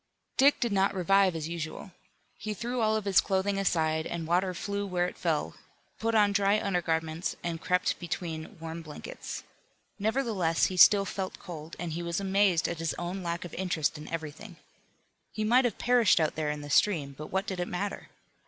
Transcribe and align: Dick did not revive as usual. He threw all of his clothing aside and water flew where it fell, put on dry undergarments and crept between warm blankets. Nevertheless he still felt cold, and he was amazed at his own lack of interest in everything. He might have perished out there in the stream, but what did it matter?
Dick 0.35 0.59
did 0.59 0.71
not 0.71 0.95
revive 0.95 1.35
as 1.35 1.47
usual. 1.47 1.91
He 2.39 2.55
threw 2.55 2.81
all 2.81 2.95
of 2.95 3.05
his 3.05 3.21
clothing 3.21 3.59
aside 3.59 4.07
and 4.07 4.25
water 4.25 4.55
flew 4.55 4.83
where 4.87 5.05
it 5.05 5.15
fell, 5.15 5.53
put 5.99 6.15
on 6.15 6.31
dry 6.31 6.59
undergarments 6.59 7.35
and 7.43 7.61
crept 7.61 7.99
between 7.99 8.57
warm 8.59 8.81
blankets. 8.81 9.43
Nevertheless 9.99 10.65
he 10.65 10.75
still 10.77 11.05
felt 11.05 11.37
cold, 11.37 11.75
and 11.77 11.91
he 11.93 12.01
was 12.01 12.19
amazed 12.19 12.67
at 12.67 12.79
his 12.79 12.95
own 12.95 13.21
lack 13.21 13.45
of 13.45 13.53
interest 13.53 13.95
in 13.95 14.07
everything. 14.07 14.57
He 15.33 15.43
might 15.43 15.65
have 15.65 15.77
perished 15.77 16.19
out 16.19 16.33
there 16.33 16.49
in 16.49 16.61
the 16.61 16.71
stream, 16.71 17.13
but 17.15 17.27
what 17.27 17.45
did 17.45 17.59
it 17.59 17.67
matter? 17.67 18.09